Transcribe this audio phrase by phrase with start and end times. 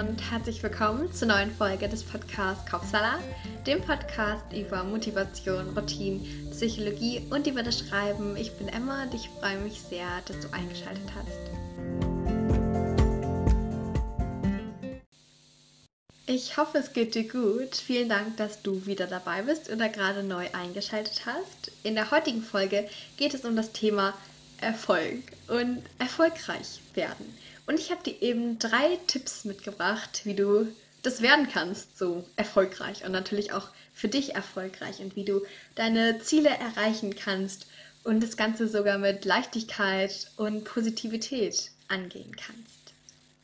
[0.00, 3.20] und herzlich willkommen zur neuen Folge des Podcasts Kopfsalat,
[3.66, 6.20] dem Podcast über Motivation, Routine,
[6.52, 8.34] Psychologie und über das Schreiben.
[8.34, 11.50] Ich bin Emma und ich freue mich sehr, dass du eingeschaltet hast.
[16.26, 17.76] Ich hoffe, es geht dir gut.
[17.76, 21.72] Vielen Dank, dass du wieder dabei bist oder gerade neu eingeschaltet hast.
[21.82, 24.14] In der heutigen Folge geht es um das Thema
[24.62, 27.34] Erfolg und erfolgreich werden.
[27.66, 30.66] Und ich habe dir eben drei Tipps mitgebracht, wie du
[31.02, 35.42] das werden kannst, so erfolgreich und natürlich auch für dich erfolgreich und wie du
[35.74, 37.66] deine Ziele erreichen kannst
[38.04, 42.94] und das Ganze sogar mit Leichtigkeit und Positivität angehen kannst.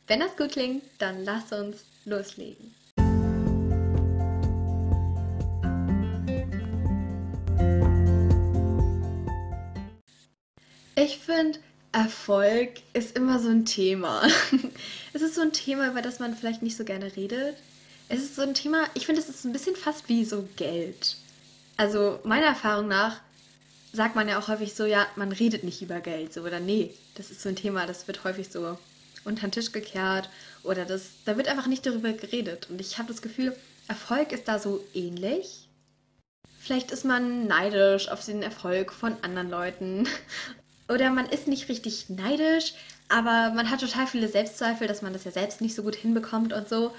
[0.07, 2.73] Wenn das gut klingt, dann lass uns loslegen.
[10.95, 11.59] Ich finde,
[11.97, 14.21] Erfolg ist immer so ein Thema.
[15.13, 17.57] es ist so ein Thema, über das man vielleicht nicht so gerne redet.
[18.07, 21.17] Es ist so ein Thema, ich finde, es ist ein bisschen fast wie so Geld.
[21.75, 23.19] Also meiner Erfahrung nach
[23.93, 26.93] sagt man ja auch häufig so, ja, man redet nicht über Geld, so oder nee,
[27.15, 28.77] das ist so ein Thema, das wird häufig so
[29.25, 30.29] unter den Tisch gekehrt
[30.61, 32.69] oder das, da wird einfach nicht darüber geredet.
[32.69, 33.55] Und ich habe das Gefühl,
[33.87, 35.67] Erfolg ist da so ähnlich.
[36.59, 40.07] Vielleicht ist man neidisch auf den Erfolg von anderen Leuten
[40.89, 42.73] oder man ist nicht richtig neidisch,
[43.09, 46.53] aber man hat total viele Selbstzweifel, dass man das ja selbst nicht so gut hinbekommt
[46.53, 46.93] und so.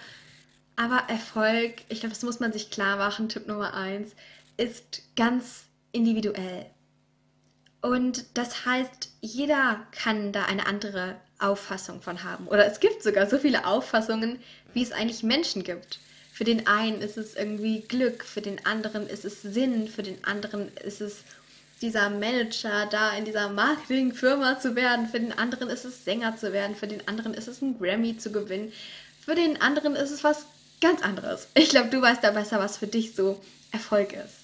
[0.76, 4.12] Aber Erfolg, ich glaube, das muss man sich klar machen, Tipp Nummer eins,
[4.56, 6.66] ist ganz individuell.
[7.80, 12.46] Und das heißt, jeder kann da eine andere Auffassung von haben.
[12.48, 14.40] Oder es gibt sogar so viele Auffassungen,
[14.74, 16.00] wie es eigentlich Menschen gibt.
[16.32, 20.24] Für den einen ist es irgendwie Glück, für den anderen ist es Sinn, für den
[20.24, 21.24] anderen ist es
[21.80, 25.06] dieser Manager da in dieser Marketingfirma zu werden.
[25.08, 26.76] Für den anderen ist es Sänger zu werden.
[26.76, 28.72] Für den anderen ist es ein Grammy zu gewinnen.
[29.24, 30.46] Für den anderen ist es was
[30.80, 31.48] ganz anderes.
[31.54, 33.40] Ich glaube, du weißt da besser, was für dich so
[33.72, 34.36] Erfolg ist.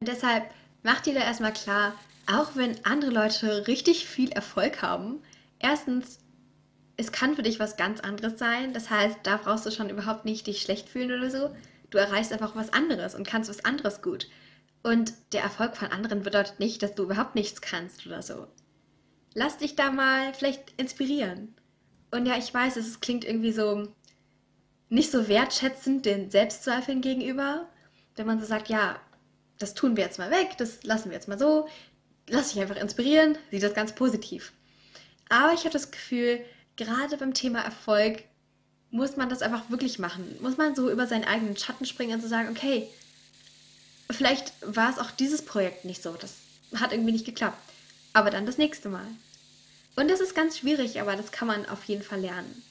[0.00, 0.44] Und deshalb
[0.82, 1.94] mach dir da erstmal klar,
[2.26, 5.22] auch wenn andere Leute richtig viel Erfolg haben,
[5.58, 6.18] erstens,
[6.96, 8.72] es kann für dich was ganz anderes sein.
[8.72, 11.56] Das heißt, da brauchst du schon überhaupt nicht dich schlecht fühlen oder so.
[11.90, 14.28] Du erreichst einfach was anderes und kannst was anderes gut.
[14.82, 18.46] Und der Erfolg von anderen bedeutet nicht, dass du überhaupt nichts kannst oder so.
[19.34, 21.54] Lass dich da mal vielleicht inspirieren.
[22.10, 23.88] Und ja, ich weiß, es klingt irgendwie so
[24.88, 27.68] nicht so wertschätzend den Selbstzweifeln gegenüber,
[28.16, 28.98] wenn man so sagt, ja,
[29.58, 31.68] das tun wir jetzt mal weg, das lassen wir jetzt mal so,
[32.28, 34.52] lass dich einfach inspirieren, sieh das ganz positiv.
[35.28, 36.40] Aber ich habe das Gefühl,
[36.76, 38.24] gerade beim Thema Erfolg
[38.90, 40.36] muss man das einfach wirklich machen.
[40.40, 42.88] Muss man so über seinen eigenen Schatten springen und so sagen, okay,
[44.14, 46.12] vielleicht war es auch dieses Projekt nicht so.
[46.12, 46.34] Das
[46.76, 47.58] hat irgendwie nicht geklappt.
[48.12, 49.06] Aber dann das nächste Mal.
[49.96, 52.62] Und das ist ganz schwierig, aber das kann man auf jeden Fall lernen.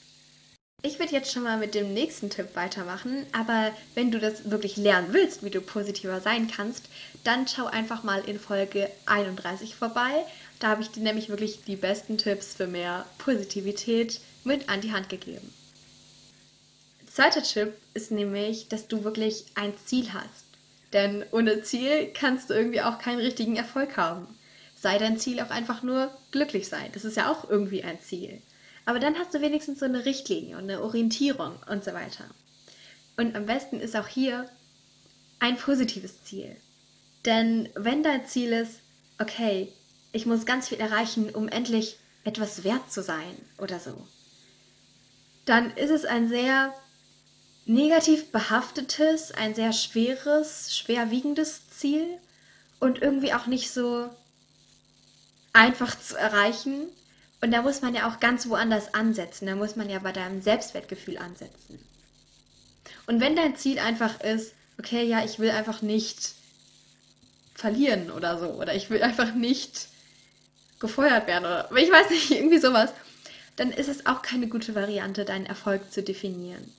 [0.81, 4.77] Ich werde jetzt schon mal mit dem nächsten Tipp weitermachen, aber wenn du das wirklich
[4.77, 6.85] lernen willst, wie du positiver sein kannst,
[7.25, 10.23] dann schau einfach mal in Folge 31 vorbei.
[10.59, 14.94] Da habe ich dir nämlich wirklich die besten Tipps für mehr Positivität mit an die
[14.94, 15.53] Hand gegeben.
[17.11, 20.48] Zweiter Tipp ist nämlich, dass du wirklich ein Ziel hast.
[20.94, 24.27] Denn ohne Ziel kannst du irgendwie auch keinen richtigen Erfolg haben.
[24.75, 26.89] Sei dein Ziel auch einfach nur glücklich sein.
[26.94, 28.41] Das ist ja auch irgendwie ein Ziel.
[28.85, 32.25] Aber dann hast du wenigstens so eine Richtlinie und eine Orientierung und so weiter.
[33.17, 34.50] Und am besten ist auch hier
[35.39, 36.55] ein positives Ziel.
[37.25, 38.79] Denn wenn dein Ziel ist,
[39.19, 39.71] okay,
[40.11, 44.07] ich muss ganz viel erreichen, um endlich etwas wert zu sein oder so,
[45.45, 46.73] dann ist es ein sehr
[47.69, 52.03] negativ behaftetes, ein sehr schweres, schwerwiegendes Ziel
[52.80, 54.09] und irgendwie auch nicht so
[55.53, 56.88] einfach zu erreichen.
[57.41, 59.46] Und da muss man ja auch ganz woanders ansetzen.
[59.46, 61.80] Da muss man ja bei deinem Selbstwertgefühl ansetzen.
[63.06, 66.34] Und wenn dein Ziel einfach ist, okay, ja, ich will einfach nicht
[67.53, 69.90] verlieren oder so, oder ich will einfach nicht
[70.80, 72.91] gefeuert werden oder ich weiß nicht, irgendwie sowas,
[73.57, 76.74] dann ist es auch keine gute Variante, deinen Erfolg zu definieren.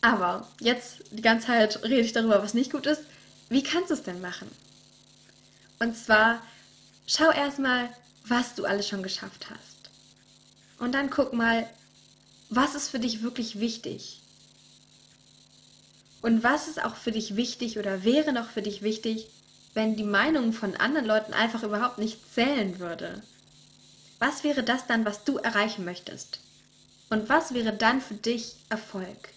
[0.00, 3.02] Aber jetzt die ganze Zeit rede ich darüber, was nicht gut ist.
[3.48, 4.48] Wie kannst du es denn machen?
[5.80, 6.42] Und zwar
[7.06, 7.88] schau erstmal,
[8.26, 9.90] was du alles schon geschafft hast.
[10.78, 11.68] Und dann guck mal,
[12.50, 14.20] was ist für dich wirklich wichtig?
[16.20, 19.28] Und was ist auch für dich wichtig oder wäre noch für dich wichtig,
[19.74, 23.22] wenn die Meinung von anderen Leuten einfach überhaupt nicht zählen würde?
[24.18, 26.40] Was wäre das dann, was du erreichen möchtest?
[27.10, 29.30] Und was wäre dann für dich Erfolg?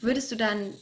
[0.00, 0.72] Würdest du dann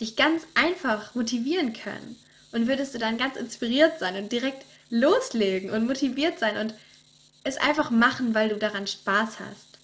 [0.00, 2.16] dich ganz einfach motivieren können
[2.52, 6.74] und würdest du dann ganz inspiriert sein und direkt loslegen und motiviert sein und
[7.44, 9.78] es einfach machen, weil du daran Spaß hast.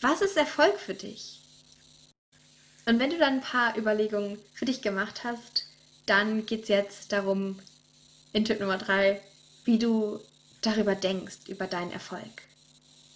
[0.00, 1.40] Was ist Erfolg für dich?
[2.86, 5.66] Und wenn du dann ein paar Überlegungen für dich gemacht hast,
[6.06, 7.58] dann geht es jetzt darum,
[8.32, 9.20] in Tipp Nummer 3,
[9.64, 10.20] wie du
[10.62, 12.42] darüber denkst, über deinen Erfolg.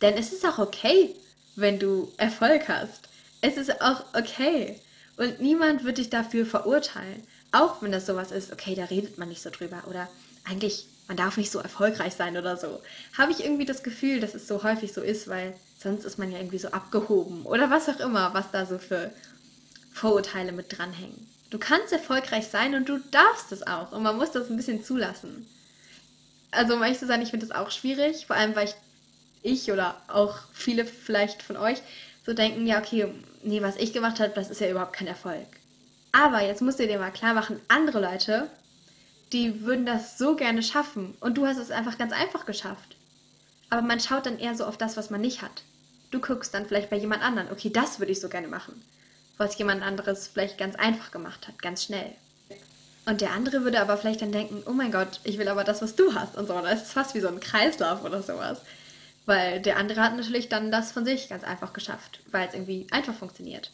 [0.00, 1.14] Denn es ist auch okay,
[1.56, 3.08] wenn du Erfolg hast.
[3.44, 4.80] Es ist auch okay.
[5.18, 7.22] Und niemand wird dich dafür verurteilen.
[7.52, 9.82] Auch wenn das sowas ist, okay, da redet man nicht so drüber.
[9.86, 10.08] Oder
[10.46, 12.80] eigentlich, man darf nicht so erfolgreich sein oder so.
[13.18, 16.32] Habe ich irgendwie das Gefühl, dass es so häufig so ist, weil sonst ist man
[16.32, 17.44] ja irgendwie so abgehoben.
[17.44, 19.12] Oder was auch immer, was da so für
[19.92, 21.30] Vorurteile mit dranhängen.
[21.50, 23.92] Du kannst erfolgreich sein und du darfst es auch.
[23.92, 25.46] Und man muss das ein bisschen zulassen.
[26.50, 28.26] Also, um ehrlich zu sein, ich finde das auch schwierig.
[28.26, 28.74] Vor allem, weil ich,
[29.42, 31.82] ich oder auch viele vielleicht von euch
[32.24, 33.06] so denken, ja, okay,
[33.44, 35.46] nee, was ich gemacht habe, das ist ja überhaupt kein Erfolg.
[36.12, 38.48] Aber jetzt musst du dir mal klar machen, andere Leute,
[39.32, 42.96] die würden das so gerne schaffen und du hast es einfach ganz einfach geschafft.
[43.70, 45.62] Aber man schaut dann eher so auf das, was man nicht hat.
[46.10, 48.80] Du guckst dann vielleicht bei jemand anderen, okay, das würde ich so gerne machen,
[49.36, 52.12] was jemand anderes vielleicht ganz einfach gemacht hat, ganz schnell.
[53.06, 55.82] Und der andere würde aber vielleicht dann denken, oh mein Gott, ich will aber das,
[55.82, 56.58] was du hast und so.
[56.60, 58.60] Das ist fast wie so ein Kreislauf oder sowas.
[59.26, 62.86] Weil der andere hat natürlich dann das von sich ganz einfach geschafft, weil es irgendwie
[62.90, 63.72] einfach funktioniert.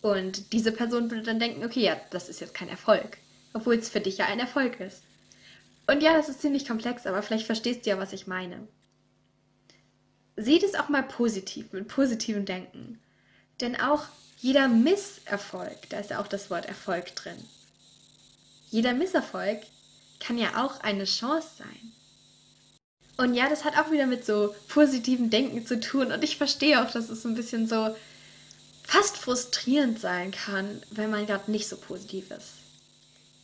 [0.00, 3.18] Und diese Person würde dann denken, okay, ja, das ist jetzt kein Erfolg,
[3.52, 5.02] obwohl es für dich ja ein Erfolg ist.
[5.86, 8.68] Und ja, das ist ziemlich komplex, aber vielleicht verstehst du ja, was ich meine.
[10.36, 13.00] Seht es auch mal positiv, mit positivem Denken.
[13.60, 14.04] Denn auch
[14.38, 17.38] jeder Misserfolg, da ist ja auch das Wort Erfolg drin.
[18.70, 19.62] Jeder Misserfolg
[20.20, 21.92] kann ja auch eine Chance sein.
[23.18, 26.12] Und ja, das hat auch wieder mit so positivem Denken zu tun.
[26.12, 27.94] Und ich verstehe auch, dass es ein bisschen so
[28.84, 32.52] fast frustrierend sein kann, wenn man gerade nicht so positiv ist.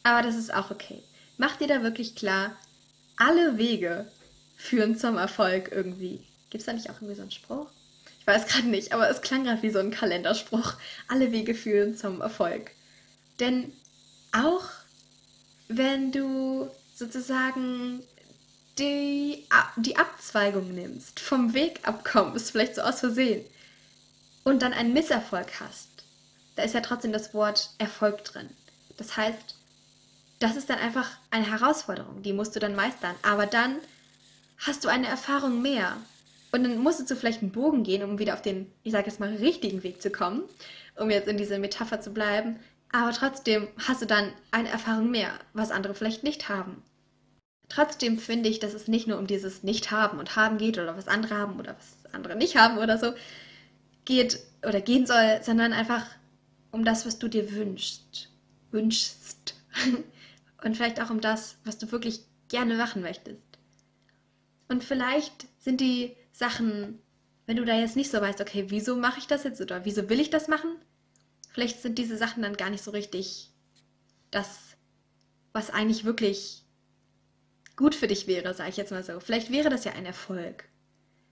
[0.05, 1.03] Aber das ist auch okay.
[1.39, 2.57] Mach dir da wirklich klar,
[3.17, 4.07] alle Wege
[4.57, 6.21] führen zum Erfolg irgendwie.
[6.51, 7.67] Gibt es da nicht auch irgendwie so einen Spruch?
[8.21, 10.75] Ich weiß gerade nicht, aber es klang gerade wie so ein Kalenderspruch.
[11.09, 12.71] Alle Wege führen zum Erfolg.
[13.41, 13.73] Denn
[14.31, 14.67] auch
[15.67, 18.05] wenn du sozusagen
[18.79, 23.45] die, die Abzweigung nimmst, vom Weg abkommst, vielleicht so aus Versehen,
[24.45, 25.89] und dann einen Misserfolg hast,
[26.57, 28.51] da ist ja trotzdem das Wort Erfolg drin.
[28.97, 29.57] Das heißt,
[30.39, 33.15] das ist dann einfach eine Herausforderung, die musst du dann meistern.
[33.23, 33.79] Aber dann
[34.59, 35.97] hast du eine Erfahrung mehr.
[36.53, 39.19] Und dann musstest du vielleicht einen Bogen gehen, um wieder auf den, ich sage jetzt
[39.19, 40.43] mal, richtigen Weg zu kommen,
[40.97, 42.61] um jetzt in dieser Metapher zu bleiben.
[42.93, 46.83] Aber trotzdem hast du dann eine Erfahrung mehr, was andere vielleicht nicht haben.
[47.75, 51.09] Trotzdem finde ich, dass es nicht nur um dieses Nicht-Haben und Haben geht oder was
[51.09, 53.15] andere haben oder was andere nicht haben oder so
[54.05, 56.07] geht oder gehen soll, sondern einfach
[56.71, 58.31] um das, was du dir wünschst.
[58.71, 59.57] Wünschst.
[60.63, 63.43] Und vielleicht auch um das, was du wirklich gerne machen möchtest.
[64.69, 67.01] Und vielleicht sind die Sachen,
[67.47, 70.09] wenn du da jetzt nicht so weißt, okay, wieso mache ich das jetzt oder wieso
[70.09, 70.77] will ich das machen?
[71.51, 73.51] Vielleicht sind diese Sachen dann gar nicht so richtig
[74.31, 74.59] das,
[75.53, 76.64] was eigentlich wirklich
[77.77, 79.21] gut für dich wäre, sage ich jetzt mal so.
[79.21, 80.65] Vielleicht wäre das ja ein Erfolg.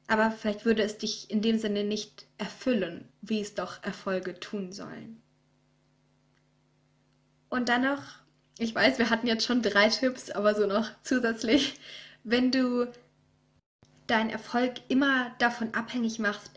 [0.08, 4.72] Aber vielleicht würde es dich in dem Sinne nicht erfüllen, wie es doch Erfolge tun
[4.72, 5.22] sollen.
[7.48, 8.02] Und dann noch,
[8.58, 11.74] ich weiß, wir hatten jetzt schon drei Tipps, aber so noch zusätzlich,
[12.24, 12.90] wenn du
[14.06, 16.50] deinen Erfolg immer davon abhängig machst,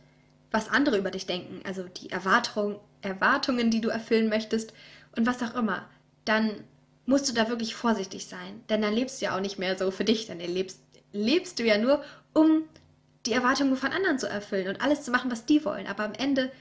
[0.52, 4.74] was andere über dich denken, also die Erwartung, Erwartungen, die du erfüllen möchtest
[5.16, 5.88] und was auch immer,
[6.24, 6.64] dann
[7.06, 8.62] musst du da wirklich vorsichtig sein.
[8.70, 10.80] Denn dann lebst du ja auch nicht mehr so für dich, dann lebst,
[11.12, 12.64] lebst du ja nur, um
[13.26, 15.88] die Erwartungen von anderen zu erfüllen und alles zu machen, was die wollen.
[15.88, 16.52] Aber am Ende,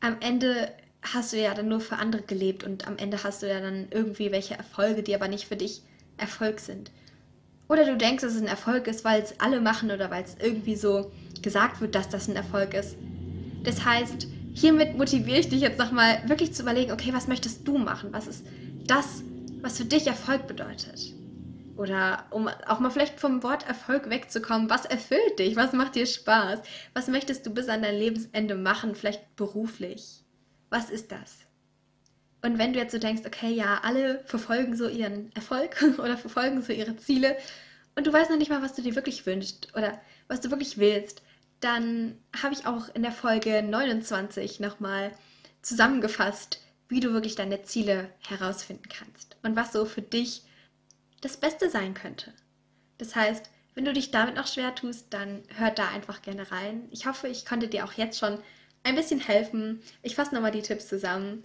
[0.00, 3.48] am Ende hast du ja dann nur für andere gelebt und am Ende hast du
[3.48, 5.82] ja dann irgendwie welche Erfolge, die aber nicht für dich
[6.16, 6.90] Erfolg sind.
[7.68, 10.36] Oder du denkst, dass es ein Erfolg ist, weil es alle machen oder weil es
[10.40, 11.10] irgendwie so
[11.42, 12.96] gesagt wird, dass das ein Erfolg ist.
[13.64, 17.78] Das heißt, hiermit motiviere ich dich jetzt nochmal wirklich zu überlegen, okay, was möchtest du
[17.78, 18.12] machen?
[18.12, 18.44] Was ist
[18.86, 19.22] das,
[19.62, 21.14] was für dich Erfolg bedeutet?
[21.76, 25.56] Oder um auch mal vielleicht vom Wort Erfolg wegzukommen, was erfüllt dich?
[25.56, 26.60] Was macht dir Spaß?
[26.92, 30.22] Was möchtest du bis an dein Lebensende machen, vielleicht beruflich?
[30.70, 31.38] Was ist das?
[32.42, 36.62] Und wenn du jetzt so denkst, okay, ja, alle verfolgen so ihren Erfolg oder verfolgen
[36.62, 37.36] so ihre Ziele
[37.96, 40.78] und du weißt noch nicht mal, was du dir wirklich wünschst oder was du wirklich
[40.78, 41.22] willst,
[41.60, 45.12] dann habe ich auch in der Folge 29 nochmal
[45.62, 46.60] zusammengefasst,
[46.94, 50.44] wie du wirklich deine Ziele herausfinden kannst und was so für dich
[51.22, 52.32] das Beste sein könnte.
[52.98, 56.86] Das heißt, wenn du dich damit noch schwer tust, dann hört da einfach gerne rein.
[56.92, 58.38] Ich hoffe, ich konnte dir auch jetzt schon
[58.84, 59.82] ein bisschen helfen.
[60.02, 61.42] Ich fasse nochmal die Tipps zusammen.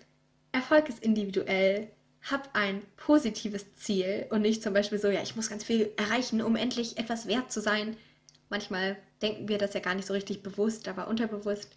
[0.51, 1.89] Erfolg ist individuell.
[2.29, 6.43] Hab ein positives Ziel und nicht zum Beispiel so, ja, ich muss ganz viel erreichen,
[6.43, 7.97] um endlich etwas wert zu sein.
[8.49, 11.75] Manchmal denken wir das ja gar nicht so richtig bewusst, aber unterbewusst.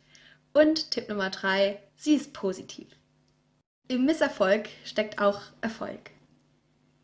[0.53, 2.89] Und Tipp Nummer drei, sie ist positiv.
[3.89, 6.13] Im Misserfolg steckt auch Erfolg.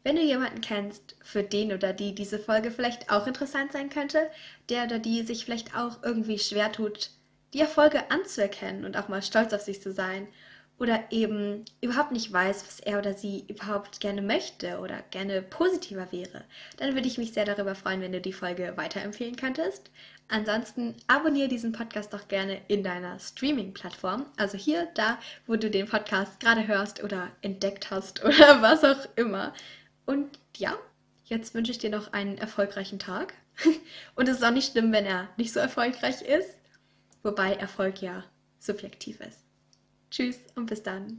[0.05, 4.31] Wenn du jemanden kennst, für den oder die diese Folge vielleicht auch interessant sein könnte,
[4.71, 7.11] der oder die sich vielleicht auch irgendwie schwer tut,
[7.53, 10.29] die Erfolge anzuerkennen und auch mal stolz auf sich zu sein
[10.79, 16.11] oder eben überhaupt nicht weiß, was er oder sie überhaupt gerne möchte oder gerne positiver
[16.13, 16.45] wäre,
[16.77, 19.91] dann würde ich mich sehr darüber freuen, wenn du die Folge weiterempfehlen könntest.
[20.29, 25.89] Ansonsten abonniere diesen Podcast doch gerne in deiner Streaming-Plattform, also hier, da, wo du den
[25.89, 29.55] Podcast gerade hörst oder entdeckt hast oder was auch immer.
[30.05, 30.77] Und ja,
[31.25, 33.33] jetzt wünsche ich dir noch einen erfolgreichen Tag.
[34.15, 36.57] Und es ist auch nicht schlimm, wenn er nicht so erfolgreich ist,
[37.23, 38.25] wobei Erfolg ja
[38.61, 39.41] subjektiv ist.
[40.11, 41.19] Tschüss und bis dann.